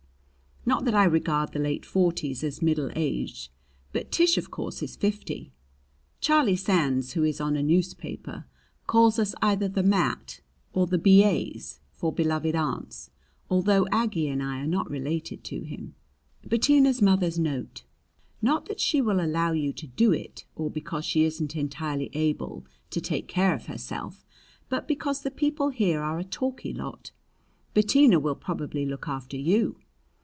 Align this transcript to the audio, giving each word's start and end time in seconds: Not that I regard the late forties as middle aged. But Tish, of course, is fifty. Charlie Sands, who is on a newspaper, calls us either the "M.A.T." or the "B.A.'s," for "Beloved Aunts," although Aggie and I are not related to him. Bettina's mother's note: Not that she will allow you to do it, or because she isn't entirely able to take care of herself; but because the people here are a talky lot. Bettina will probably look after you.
Not 0.63 0.85
that 0.85 0.93
I 0.93 1.05
regard 1.05 1.53
the 1.53 1.59
late 1.59 1.87
forties 1.87 2.43
as 2.43 2.61
middle 2.61 2.91
aged. 2.95 3.49
But 3.93 4.11
Tish, 4.11 4.37
of 4.37 4.51
course, 4.51 4.83
is 4.83 4.95
fifty. 4.95 5.51
Charlie 6.19 6.55
Sands, 6.55 7.13
who 7.13 7.23
is 7.23 7.41
on 7.41 7.55
a 7.55 7.63
newspaper, 7.63 8.45
calls 8.85 9.17
us 9.17 9.33
either 9.41 9.67
the 9.67 9.81
"M.A.T." 9.83 10.39
or 10.71 10.85
the 10.85 10.99
"B.A.'s," 10.99 11.79
for 11.89 12.13
"Beloved 12.13 12.55
Aunts," 12.55 13.09
although 13.49 13.87
Aggie 13.91 14.27
and 14.29 14.43
I 14.43 14.59
are 14.59 14.67
not 14.67 14.87
related 14.87 15.43
to 15.45 15.61
him. 15.63 15.95
Bettina's 16.47 17.01
mother's 17.01 17.39
note: 17.39 17.83
Not 18.39 18.67
that 18.67 18.79
she 18.79 19.01
will 19.01 19.19
allow 19.19 19.53
you 19.53 19.73
to 19.73 19.87
do 19.87 20.13
it, 20.13 20.45
or 20.55 20.69
because 20.69 21.05
she 21.05 21.23
isn't 21.25 21.55
entirely 21.55 22.11
able 22.13 22.67
to 22.91 23.01
take 23.01 23.27
care 23.27 23.55
of 23.55 23.65
herself; 23.65 24.23
but 24.69 24.87
because 24.87 25.23
the 25.23 25.31
people 25.31 25.69
here 25.69 26.01
are 26.03 26.19
a 26.19 26.23
talky 26.23 26.71
lot. 26.71 27.09
Bettina 27.73 28.19
will 28.19 28.35
probably 28.35 28.85
look 28.85 29.07
after 29.07 29.37
you. 29.37 29.77